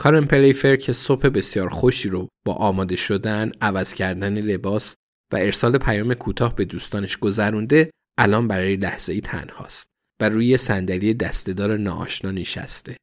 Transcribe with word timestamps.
کارن 0.00 0.24
پلیفر 0.24 0.76
که 0.76 0.92
صبح 0.92 1.28
بسیار 1.28 1.68
خوشی 1.68 2.08
رو 2.08 2.28
با 2.46 2.52
آماده 2.52 2.96
شدن، 2.96 3.52
عوض 3.60 3.94
کردن 3.94 4.38
لباس 4.38 4.94
و 5.32 5.36
ارسال 5.36 5.78
پیام 5.78 6.14
کوتاه 6.14 6.54
به 6.54 6.64
دوستانش 6.64 7.16
گذرونده 7.16 7.90
الان 8.18 8.48
برای 8.48 8.76
لحظه 8.76 9.12
ای 9.12 9.20
تنهاست 9.20 9.86
و 10.20 10.28
روی 10.28 10.56
صندلی 10.56 11.14
دستهدار 11.14 11.76
ناآشنا 11.76 12.30
نشسته. 12.30 12.96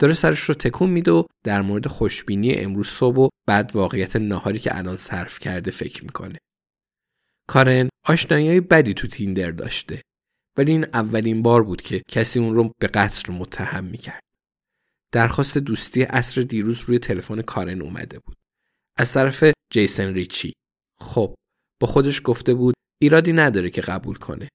داره 0.00 0.14
سرش 0.14 0.40
رو 0.40 0.54
تکون 0.54 0.90
میده 0.90 1.10
و 1.10 1.24
در 1.44 1.62
مورد 1.62 1.86
خوشبینی 1.86 2.54
امروز 2.54 2.88
صبح 2.88 3.16
و 3.16 3.28
بعد 3.46 3.76
واقعیت 3.76 4.16
ناهاری 4.16 4.58
که 4.58 4.78
الان 4.78 4.96
صرف 4.96 5.38
کرده 5.38 5.70
فکر 5.70 6.04
می‌کنه. 6.04 6.38
کارن 7.48 7.88
آشنایی 8.06 8.60
بدی 8.60 8.94
تو 8.94 9.08
تیندر 9.08 9.50
داشته 9.50 10.02
ولی 10.58 10.72
این 10.72 10.84
اولین 10.84 11.42
بار 11.42 11.62
بود 11.62 11.82
که 11.82 12.02
کسی 12.08 12.38
اون 12.38 12.54
رو 12.54 12.72
به 12.80 12.86
قتل 12.86 13.32
متهم 13.32 13.84
می‌کرد. 13.84 14.25
درخواست 15.12 15.58
دوستی 15.58 16.02
عصر 16.02 16.40
دیروز 16.40 16.80
روی 16.80 16.98
تلفن 16.98 17.42
کارن 17.42 17.82
اومده 17.82 18.18
بود. 18.18 18.36
از 18.98 19.12
طرف 19.12 19.44
جیسن 19.72 20.14
ریچی. 20.14 20.52
خب 21.00 21.34
با 21.80 21.86
خودش 21.86 22.20
گفته 22.24 22.54
بود 22.54 22.74
ایرادی 23.02 23.32
نداره 23.32 23.70
که 23.70 23.80
قبول 23.80 24.16
کنه. 24.16 24.48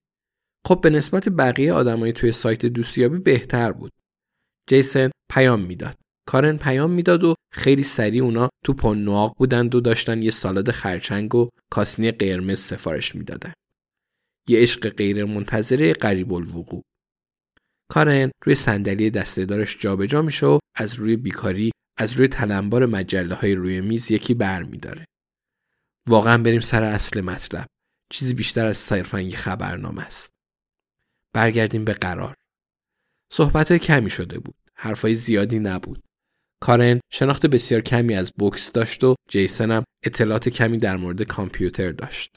خب 0.66 0.80
به 0.80 0.90
نسبت 0.90 1.28
بقیه 1.28 1.72
آدمای 1.72 2.12
توی 2.12 2.32
سایت 2.32 2.66
دوستیابی 2.66 3.18
بهتر 3.18 3.72
بود. 3.72 3.92
جیسن 4.68 5.10
پیام 5.32 5.60
می‌داد. 5.60 5.96
کارن 6.28 6.56
پیام 6.56 6.90
می‌داد 6.90 7.24
و 7.24 7.34
خیلی 7.52 7.82
سریع 7.82 8.22
اونا 8.24 8.48
تو 8.64 8.74
پنواق 8.74 9.34
بودند 9.36 9.74
و 9.74 9.80
داشتن 9.80 10.22
یه 10.22 10.30
سالاد 10.30 10.70
خرچنگ 10.70 11.34
و 11.34 11.48
کاسنی 11.70 12.10
قرمز 12.10 12.60
سفارش 12.60 13.14
می‌دادن. 13.14 13.52
یه 14.48 14.58
عشق 14.58 14.88
غیر 14.88 15.24
منتظره 15.24 15.92
قریب 15.92 16.32
الوقوع. 16.32 16.82
کارن 17.92 18.30
روی 18.44 18.54
صندلی 18.54 19.10
دستهدارش 19.10 19.78
جابجا 19.78 20.22
میشه 20.22 20.46
و 20.46 20.58
از 20.74 20.94
روی 20.94 21.16
بیکاری 21.16 21.70
از 21.98 22.12
روی 22.12 22.28
تلمبار 22.28 22.86
مجله 22.86 23.34
های 23.34 23.54
روی 23.54 23.80
میز 23.80 24.10
یکی 24.10 24.34
بر 24.34 24.62
میداره. 24.62 25.04
واقعا 26.08 26.38
بریم 26.38 26.60
سر 26.60 26.82
اصل 26.82 27.20
مطلب. 27.20 27.66
چیزی 28.12 28.34
بیشتر 28.34 28.66
از 28.66 28.76
صرفا 28.76 29.20
یه 29.20 29.36
خبرنامه 29.36 30.02
است. 30.02 30.30
برگردیم 31.32 31.84
به 31.84 31.92
قرار. 31.92 32.34
صحبت 33.32 33.70
های 33.70 33.78
کمی 33.78 34.10
شده 34.10 34.38
بود. 34.38 34.54
حرفای 34.74 35.14
زیادی 35.14 35.58
نبود. 35.58 36.02
کارن 36.62 37.00
شناخت 37.12 37.46
بسیار 37.46 37.80
کمی 37.80 38.14
از 38.14 38.32
بوکس 38.38 38.72
داشت 38.72 39.04
و 39.04 39.14
جیسن 39.28 39.70
هم 39.70 39.84
اطلاعات 40.04 40.48
کمی 40.48 40.78
در 40.78 40.96
مورد 40.96 41.22
کامپیوتر 41.22 41.90
داشت. 41.92 42.36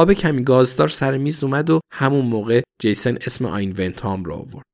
آب 0.00 0.12
کمی 0.12 0.44
گازدار 0.44 0.88
سر 0.88 1.16
میز 1.16 1.44
اومد 1.44 1.70
و 1.70 1.80
همون 1.92 2.24
موقع 2.24 2.62
جیسن 2.82 3.16
اسم 3.16 3.46
آین 3.46 3.74
ونتام 3.78 4.24
را 4.24 4.36
آورد. 4.36 4.66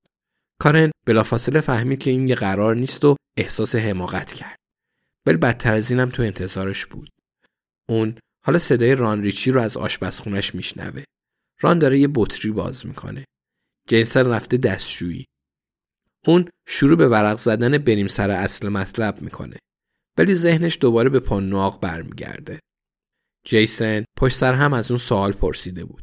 کارن 0.61 0.91
بلافاصله 1.07 1.61
فهمید 1.61 1.99
که 1.99 2.11
این 2.11 2.29
یه 2.29 2.35
قرار 2.35 2.77
نیست 2.77 3.05
و 3.05 3.17
احساس 3.39 3.75
حماقت 3.75 4.33
کرد. 4.33 4.57
ولی 5.27 5.37
بدتر 5.37 5.75
از 5.75 5.91
اینم 5.91 6.11
تو 6.11 6.23
انتظارش 6.23 6.87
بود. 6.87 7.11
اون 7.89 8.19
حالا 8.47 8.59
صدای 8.59 8.95
ران 8.95 9.23
ریچی 9.23 9.51
رو 9.51 9.61
از 9.61 9.77
آشپزخونش 9.77 10.55
میشنوه. 10.55 11.05
ران 11.61 11.79
داره 11.79 11.99
یه 11.99 12.09
بطری 12.15 12.51
باز 12.51 12.87
می‌کنه. 12.87 13.25
جیسن 13.89 14.27
رفته 14.27 14.57
دستشویی. 14.57 15.25
اون 16.27 16.49
شروع 16.69 16.97
به 16.97 17.09
ورق 17.09 17.39
زدن 17.39 17.79
بریم 17.79 18.09
سر 18.09 18.31
اصل 18.31 18.69
مطلب 18.69 19.23
می‌کنه. 19.23 19.57
ولی 20.19 20.35
ذهنش 20.35 20.79
دوباره 20.81 21.09
به 21.09 21.21
پانواق 21.21 21.81
برمیگرده. 21.81 22.59
جیسن 23.47 24.05
پشت 24.19 24.37
سر 24.37 24.53
هم 24.53 24.73
از 24.73 24.91
اون 24.91 24.99
سوال 24.99 25.33
پرسیده 25.33 25.85
بود. 25.85 26.03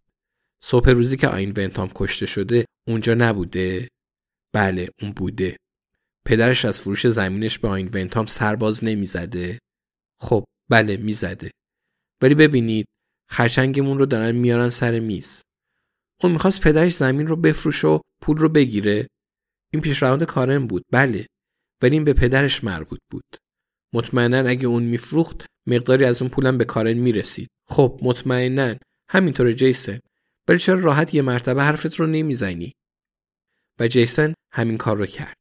صبح 0.63 0.89
روزی 0.89 1.17
که 1.17 1.27
آین 1.27 1.53
ونتام 1.57 1.91
کشته 1.95 2.25
شده 2.25 2.65
اونجا 2.87 3.13
نبوده؟ 3.13 3.87
بله 4.53 4.89
اون 5.01 5.11
بوده. 5.11 5.57
پدرش 6.25 6.65
از 6.65 6.81
فروش 6.81 7.07
زمینش 7.07 7.59
به 7.59 7.67
آین 7.67 7.89
ونتام 7.93 8.25
سرباز 8.25 8.83
نمی‌زده؟ 8.83 9.59
خب 10.19 10.45
بله 10.69 10.97
می‌زده. 10.97 11.51
ولی 12.21 12.35
ببینید 12.35 12.85
خرچنگمون 13.29 13.97
رو 13.97 14.05
دارن 14.05 14.31
میارن 14.31 14.69
سر 14.69 14.99
میز. 14.99 15.41
اون 16.21 16.31
می‌خواست 16.31 16.61
پدرش 16.61 16.95
زمین 16.95 17.27
رو 17.27 17.35
بفروشه 17.35 17.87
و 17.87 17.99
پول 18.21 18.37
رو 18.37 18.49
بگیره. 18.49 19.07
این 19.73 19.81
پیشروند 19.81 20.23
کارن 20.23 20.67
بود 20.67 20.83
بله 20.91 21.27
ولی 21.81 21.95
این 21.95 22.03
به 22.03 22.13
پدرش 22.13 22.63
مربوط 22.63 22.99
بود. 23.11 23.25
مطمئنا 23.93 24.49
اگه 24.49 24.67
اون 24.67 24.83
میفروخت 24.83 25.45
مقداری 25.67 26.05
از 26.05 26.21
اون 26.21 26.31
پولم 26.31 26.57
به 26.57 26.65
کارن 26.65 26.93
می‌رسید. 26.93 27.49
خب 27.67 27.99
مطمئنا 28.01 28.75
همینطور 29.09 29.51
جیسن 29.51 29.99
ولی 30.47 30.59
چرا 30.59 30.79
راحت 30.79 31.13
یه 31.13 31.21
مرتبه 31.21 31.63
حرفت 31.63 31.95
رو 31.95 32.07
نمی‌زنی؟ 32.07 32.73
و 33.79 33.87
جیسن 33.87 34.33
همین 34.51 34.77
کار 34.77 34.97
رو 34.97 35.05
کرد. 35.05 35.37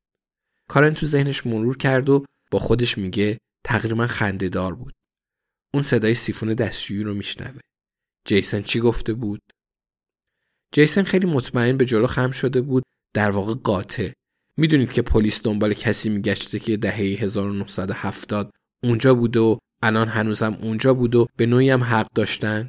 کارن 0.69 0.95
تو 0.95 1.07
ذهنش 1.07 1.47
مرور 1.47 1.77
کرد 1.77 2.09
و 2.09 2.25
با 2.51 2.59
خودش 2.59 2.99
میگه 2.99 3.39
تقریبا 3.65 4.07
خندهدار 4.07 4.75
بود. 4.75 4.93
اون 5.75 5.83
صدای 5.83 6.15
سیفون 6.15 6.55
دستشویی 6.55 7.03
رو 7.03 7.15
میشنوه. 7.15 7.61
جیسن 8.27 8.63
چی 8.63 8.81
گفته 8.81 9.15
بود؟ 9.15 9.41
جیسن 10.75 11.03
خیلی 11.03 11.27
مطمئن 11.27 11.77
به 11.77 11.85
جلو 11.85 12.07
خم 12.07 12.31
شده 12.31 12.61
بود 12.61 12.83
در 13.15 13.31
واقع 13.31 13.55
قاطع. 13.55 14.13
می‌دونید 14.57 14.93
که 14.93 15.03
پلیس 15.03 15.43
دنبال 15.43 15.75
کسی 15.75 16.09
میگشته 16.09 16.59
که 16.59 16.77
دهه 16.77 16.97
1970 16.97 18.51
اونجا 18.85 19.15
بوده 19.15 19.41
و 19.41 19.59
الان 19.83 20.09
هنوزم 20.09 20.55
اونجا 20.55 20.95
بود 20.95 21.15
و 21.15 21.27
به 21.37 21.47
نوعی 21.47 21.71
هم 21.71 21.83
حق 21.83 22.09
داشتن. 22.15 22.69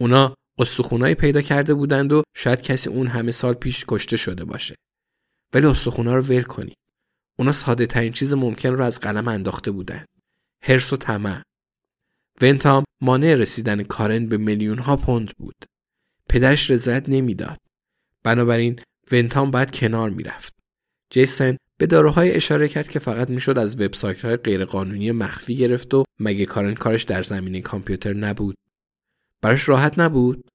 اونا 0.00 0.34
استخونایی 0.58 1.14
پیدا 1.14 1.40
کرده 1.40 1.74
بودند 1.74 2.12
و 2.12 2.22
شاید 2.36 2.62
کسی 2.62 2.90
اون 2.90 3.06
همه 3.06 3.32
سال 3.32 3.54
پیش 3.54 3.84
کشته 3.88 4.16
شده 4.16 4.44
باشه. 4.44 4.74
ولی 5.54 5.66
استخونا 5.66 6.16
رو 6.16 6.22
ول 6.22 6.42
کنید. 6.42 6.76
اونا 7.38 7.52
ساده 7.52 7.86
ترین 7.86 8.12
چیز 8.12 8.34
ممکن 8.34 8.68
رو 8.68 8.84
از 8.84 9.00
قلم 9.00 9.28
انداخته 9.28 9.70
بودند. 9.70 10.06
هرس 10.62 10.92
و 10.92 10.96
طمع. 10.96 11.42
ونتام 12.40 12.84
مانع 13.00 13.34
رسیدن 13.34 13.82
کارن 13.82 14.26
به 14.26 14.36
میلیون 14.36 14.78
ها 14.78 14.96
پوند 14.96 15.30
بود. 15.36 15.64
پدرش 16.28 16.70
رضایت 16.70 17.08
نمی‌داد. 17.08 17.58
بنابراین 18.22 18.80
ونتام 19.12 19.50
باید 19.50 19.70
کنار 19.70 20.10
می‌رفت. 20.10 20.59
جیسن 21.10 21.56
به 21.76 21.86
داروهای 21.86 22.32
اشاره 22.32 22.68
کرد 22.68 22.88
که 22.88 22.98
فقط 22.98 23.30
می‌شد 23.30 23.58
از 23.58 23.80
وبسایت 23.80 24.24
های 24.24 24.36
غیرقانونی 24.36 25.12
مخفی 25.12 25.56
گرفت 25.56 25.94
و 25.94 26.04
مگه 26.20 26.46
کارن 26.46 26.74
کارش 26.74 27.02
در 27.02 27.22
زمینه 27.22 27.60
کامپیوتر 27.60 28.12
نبود. 28.12 28.56
براش 29.42 29.68
راحت 29.68 29.98
نبود. 29.98 30.50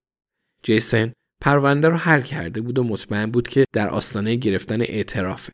جیسن 0.64 1.14
پرونده 1.42 1.90
رو 1.90 1.98
حل 1.98 2.22
کرده 2.22 2.62
بود 2.62 2.80
و 2.80 2.84
مطمئن 2.84 3.32
بود 3.32 3.48
که 3.48 3.66
در 3.74 3.90
آستانه 3.90 4.36
گرفتن 4.36 4.82
اعترافه. 4.82 5.52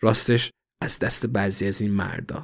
راستش 0.00 0.50
از 0.82 0.98
دست 0.98 1.26
بعضی 1.26 1.66
از 1.66 1.80
این 1.80 1.90
مردا. 1.90 2.42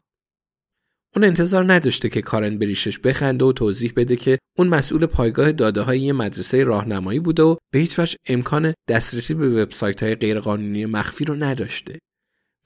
اون 1.17 1.25
انتظار 1.25 1.73
نداشته 1.73 2.09
که 2.09 2.23
کارن 2.23 2.59
بریشش 2.59 2.99
بخنده 2.99 3.45
و 3.45 3.53
توضیح 3.53 3.93
بده 3.97 4.17
که 4.17 4.39
اون 4.59 4.69
مسئول 4.69 5.07
پایگاه 5.07 5.53
داده 5.53 5.81
های 5.81 6.01
یه 6.01 6.13
مدرسه 6.13 6.65
راهنمایی 6.65 7.21
بوده 7.21 7.43
و 7.43 7.57
به 7.73 7.79
هیچ 7.79 7.99
وجه 7.99 8.17
امکان 8.29 8.75
دسترسی 8.89 9.35
به 9.35 9.63
وبسایت 9.63 10.03
های 10.03 10.15
غیرقانونی 10.15 10.87
مخفی 10.87 11.25
رو 11.25 11.35
نداشته. 11.35 11.99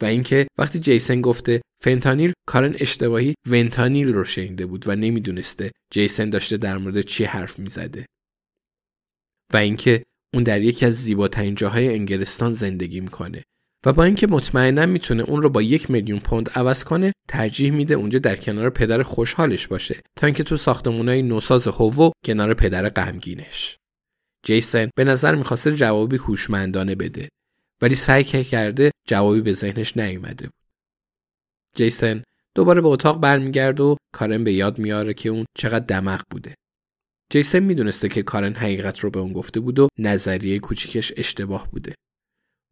و 0.03 0.05
اینکه 0.05 0.47
وقتی 0.59 0.79
جیسن 0.79 1.21
گفته 1.21 1.61
فنتانیل 1.83 2.33
کارن 2.47 2.75
اشتباهی 2.79 3.35
ونتانیل 3.49 4.13
رو 4.13 4.25
شنیده 4.25 4.67
بود 4.67 4.89
و 4.89 4.97
نمی‌دونسته 4.97 5.73
جیسن 5.93 6.31
داشته 6.31 6.57
در 6.57 6.79
مورد 6.79 7.01
چی 7.01 7.25
حرف 7.25 7.59
می‌زده. 7.59 8.07
و 9.53 9.57
اینکه 9.57 10.05
اون 10.35 10.43
در 10.43 10.63
یکی 10.63 10.87
از 10.87 10.95
زیباترین 10.95 11.55
جاهای 11.55 11.89
انگلستان 11.89 12.53
زندگی 12.53 13.01
می‌کنه. 13.01 13.43
و 13.87 13.93
با 13.93 14.05
اینکه 14.05 14.27
مطمئنا 14.27 14.87
می‌تونه 14.87 15.23
اون 15.23 15.43
رو 15.43 15.51
با 15.51 15.63
یک 15.63 15.91
میلیون 15.91 16.19
پوند 16.19 16.51
عوض 16.51 16.85
کنه 16.85 17.13
ترجیح 17.31 17.71
میده 17.71 17.95
اونجا 17.95 18.19
در 18.19 18.37
کنار 18.37 18.71
پدر 18.71 19.03
خوشحالش 19.03 19.67
باشه 19.67 20.01
تا 20.17 20.27
اینکه 20.27 20.43
تو 20.43 20.57
ساختمونای 20.57 21.23
نوساز 21.23 21.69
هوو 21.69 22.11
کنار 22.25 22.55
پدر 22.55 22.89
غمگینش. 22.89 23.77
جیسن 24.47 24.91
به 24.97 25.05
نظر 25.05 25.35
می‌خواسته 25.35 25.77
جوابی 25.77 26.17
هوشمندانه 26.17 26.95
بده 26.95 27.29
ولی 27.83 27.95
سعی 27.95 28.25
کرده 28.25 28.91
جوابی 29.09 29.41
به 29.41 29.53
ذهنش 29.53 29.97
نیومده 29.97 30.45
بود. 30.45 30.67
جیسن 31.77 32.23
دوباره 32.55 32.81
به 32.81 32.89
اتاق 32.89 33.21
برمیگرده 33.21 33.83
و 33.83 33.97
کارن 34.15 34.45
به 34.45 34.53
یاد 34.53 34.79
میاره 34.79 35.15
که 35.15 35.29
اون 35.29 35.45
چقدر 35.59 35.85
دمق 35.85 36.23
بوده. 36.31 36.55
جیسن 37.33 37.59
می‌دونسته 37.59 38.09
که 38.09 38.23
کارن 38.23 38.55
حقیقت 38.55 38.99
رو 38.99 39.11
به 39.11 39.21
اون 39.21 39.33
گفته 39.33 39.61
بود 39.61 39.79
و 39.79 39.89
نظریه 39.99 40.59
کوچیکش 40.59 41.13
اشتباه 41.17 41.71
بوده. 41.71 41.95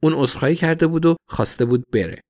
اون 0.02 0.12
عذرخواهی 0.14 0.56
کرده 0.56 0.86
بود 0.86 1.06
و 1.06 1.16
خواسته 1.28 1.64
بود 1.64 1.84
بره. 1.92 2.20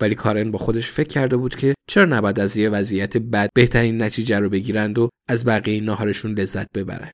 ولی 0.00 0.14
کارن 0.14 0.50
با 0.50 0.58
خودش 0.58 0.90
فکر 0.90 1.08
کرده 1.08 1.36
بود 1.36 1.56
که 1.56 1.74
چرا 1.88 2.04
نباید 2.04 2.40
از 2.40 2.56
یه 2.56 2.68
وضعیت 2.68 3.16
بد 3.16 3.48
بهترین 3.54 4.02
نتیجه 4.02 4.38
رو 4.38 4.48
بگیرند 4.48 4.98
و 4.98 5.08
از 5.28 5.44
بقیه 5.44 5.80
ناهارشون 5.80 6.32
لذت 6.32 6.72
ببرند. 6.72 7.12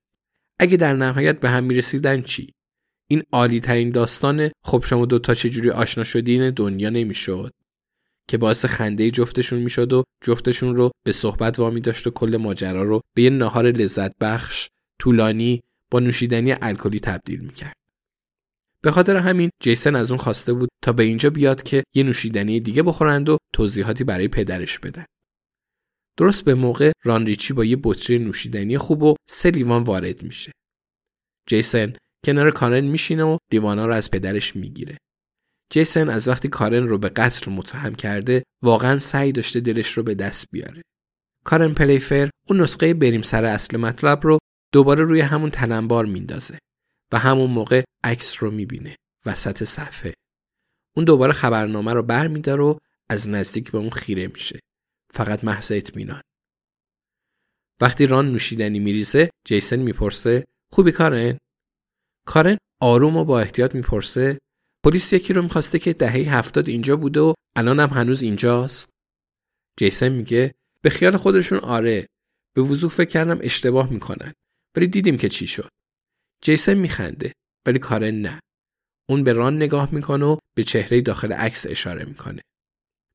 اگه 0.61 0.77
در 0.77 0.93
نهایت 0.93 1.41
به 1.41 1.51
هم 1.51 1.65
می‌رسیدن 1.65 2.23
چی؟ 2.23 2.53
این 3.11 3.23
عالی 3.33 3.61
ترین 3.61 3.91
داستان 3.91 4.51
خب 4.65 4.85
شما 4.87 5.07
دوتا 5.07 5.35
چجوری 5.35 5.71
آشنا 5.71 6.05
شدین؟ 6.05 6.51
دنیا 6.51 6.91
نمی‌شد. 6.91 7.53
که 8.29 8.39
باعث 8.39 8.65
خنده 8.65 9.11
جفتشون 9.11 9.59
می‌شد 9.59 9.93
و 9.93 10.05
جفتشون 10.25 10.77
رو 10.77 10.91
به 11.05 11.13
صحبت 11.13 11.59
وامی 11.59 11.81
داشت 11.81 12.07
و 12.07 12.11
کل 12.11 12.37
ماجرا 12.37 12.83
رو 12.83 13.01
به 13.17 13.23
یه 13.23 13.31
ناهار 13.31 13.71
لذت 13.71 14.19
بخش 14.21 14.69
طولانی 15.01 15.63
با 15.91 16.01
نوشیدنی 16.01 16.55
الکلی 16.63 17.01
تبدیل 17.01 17.41
می‌کرد. 17.41 17.75
به 18.85 18.91
خاطر 18.91 19.17
همین 19.17 19.51
جیسن 19.63 19.97
از 19.97 20.11
اون 20.11 20.19
خواسته 20.19 20.53
بود 20.53 20.69
تا 20.83 20.93
به 20.93 21.03
اینجا 21.03 21.31
بیاد 21.31 21.63
که 21.63 21.85
یه 21.95 22.03
نوشیدنی 22.03 22.61
دیگه 22.61 22.83
بخورند 22.83 23.29
و 23.29 23.39
توضیحاتی 23.55 24.05
برای 24.05 24.29
پدرش 24.29 24.79
بدن. 24.79 25.05
درست 26.19 26.45
به 26.45 26.55
موقع 26.55 26.93
ران 27.05 27.27
ریچی 27.27 27.53
با 27.53 27.65
یه 27.65 27.79
بطری 27.83 28.19
نوشیدنی 28.19 28.79
خوب 28.79 29.03
و 29.03 29.15
سه 29.31 29.51
لیوان 29.51 29.83
وارد 29.83 30.23
میشه. 30.23 30.53
جیسن 31.49 31.93
کنار 32.25 32.51
کارن 32.51 32.85
میشینه 32.85 33.25
و 33.25 33.39
لیوانا 33.53 33.87
رو 33.87 33.95
از 33.95 34.11
پدرش 34.11 34.57
می‌گیره. 34.57 34.99
جیسن 35.73 36.09
از 36.09 36.29
وقتی 36.29 36.49
کارن 36.49 36.87
رو 36.87 36.99
به 36.99 37.09
قتل 37.09 37.51
متهم 37.51 37.95
کرده 37.95 38.43
واقعا 38.63 38.99
سعی 38.99 39.33
داشته 39.33 39.61
دلش 39.61 39.93
رو 39.93 40.03
به 40.03 40.15
دست 40.15 40.47
بیاره. 40.53 40.83
کارن 41.45 41.75
پلیفر 41.75 42.31
اون 42.49 42.61
نسخه 42.61 42.95
بریم 42.95 43.23
سر 43.23 43.45
اصل 43.45 43.77
مطلب 43.77 44.21
رو 44.23 44.39
دوباره 44.73 45.05
روی 45.05 45.21
همون 45.21 45.51
تلمبار 45.51 46.05
میندازه. 46.05 46.59
و 47.15 47.19
همون 47.19 47.51
موقع 47.51 47.85
عکس 48.05 48.43
رو 48.43 48.51
می‌بینه 48.51 48.97
وسط 49.27 49.65
صفحه. 49.65 50.15
اون 50.97 51.05
دوباره 51.05 51.33
خبرنامه 51.33 51.93
رو 51.93 52.03
بر 52.03 52.27
میدار 52.27 52.61
و 52.61 52.79
از 53.09 53.29
نزدیک 53.29 53.71
به 53.71 53.79
اون 53.79 53.91
خیره 53.91 54.27
میشه. 54.27 54.61
فقط 55.13 55.45
محض 55.45 55.73
اطمینان. 55.73 56.21
وقتی 57.81 58.07
ران 58.07 58.33
نوشیدنی 58.33 58.79
میریزه 58.79 59.31
جیسن 59.47 59.77
می‌پرسه 59.77 60.45
خوبی 60.73 60.93
کارن؟ 60.93 61.39
کارن 62.27 62.59
آروم 62.81 63.17
و 63.17 63.25
با 63.25 63.41
احتیاط 63.41 63.75
می‌پرسه 63.75 64.39
پلیس 64.85 65.13
یکی 65.13 65.33
رو 65.33 65.43
می‌خواسته 65.43 65.79
که 65.79 65.93
دهه 65.93 66.37
هفتاد 66.37 66.69
اینجا 66.69 66.97
بوده 66.97 67.21
و 67.21 67.35
الان 67.57 67.81
هم 67.81 67.89
هنوز 67.89 68.23
اینجاست؟ 68.23 68.91
جیسن 69.79 70.09
میگه 70.09 70.55
به 70.83 70.91
خیال 70.91 71.17
خودشون 71.17 71.59
آره 71.59 72.07
به 72.55 72.63
وضوح 72.63 72.91
فکر 72.91 73.11
کردم 73.11 73.39
اشتباه 73.43 73.93
می‌کنن 73.93 74.33
ولی 74.77 74.87
دیدیم 74.87 75.17
که 75.17 75.29
چی 75.29 75.47
شد. 75.47 75.69
جیسن 76.45 76.75
میخنده 76.75 77.33
ولی 77.67 77.79
کارن 77.79 78.15
نه. 78.15 78.41
اون 79.09 79.25
به 79.25 79.33
ران 79.33 79.57
نگاه 79.57 79.95
می‌کنه 79.95 80.25
و 80.25 80.39
به 80.57 80.65
چهره 80.65 81.01
داخل 81.01 81.33
عکس 81.33 81.67
اشاره 81.67 82.05
می‌کنه. 82.05 82.43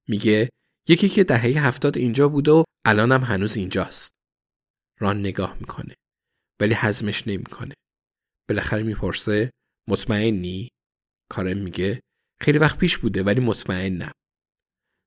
میگه 0.07 0.49
یکی 0.89 1.09
که 1.09 1.23
دهه 1.23 1.67
هفتاد 1.67 1.97
اینجا 1.97 2.29
بوده 2.29 2.51
و 2.51 2.63
الانم 2.85 3.23
هنوز 3.23 3.57
اینجاست. 3.57 4.09
ران 4.99 5.19
نگاه 5.19 5.57
می‌کنه 5.59 5.95
ولی 6.61 6.73
حزمش 6.73 7.27
نمی‌کنه. 7.27 7.73
بالاخره 8.49 8.83
می‌پرسه 8.83 9.51
مطمئنی؟ 9.89 10.69
کارن 11.31 11.57
میگه 11.57 12.01
خیلی 12.41 12.57
وقت 12.57 12.77
پیش 12.77 12.97
بوده 12.97 13.23
ولی 13.23 13.41
مطمئنم. 13.41 14.11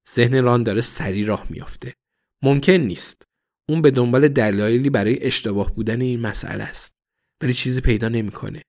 ذهن 0.08 0.44
ران 0.44 0.62
داره 0.62 0.80
سری 0.80 1.24
راه 1.24 1.46
میافته. 1.50 1.94
ممکن 2.42 2.72
نیست. 2.72 3.22
اون 3.68 3.82
به 3.82 3.90
دنبال 3.90 4.28
دلایلی 4.28 4.90
برای 4.90 5.26
اشتباه 5.26 5.74
بودن 5.74 6.00
این 6.00 6.20
مسئله 6.20 6.64
است. 6.64 7.01
ولی 7.42 7.54
چیزی 7.54 7.80
پیدا 7.80 8.08
نمی‌کنه. 8.08 8.62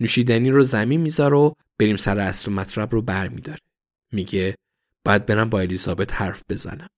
نوشیدنی 0.00 0.50
رو 0.50 0.62
زمین 0.62 1.00
می‌ذاره 1.00 1.36
و 1.36 1.52
بریم 1.78 1.96
سر 1.96 2.18
اصل 2.18 2.52
مطلب 2.52 2.92
رو 2.92 3.02
برمیداره. 3.02 3.60
میگه 4.12 4.54
باید 5.06 5.26
برم 5.26 5.50
با 5.50 5.60
الیزابت 5.60 6.12
حرف 6.12 6.42
بزنم. 6.48 6.88